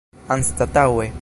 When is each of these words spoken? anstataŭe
anstataŭe 0.35 1.11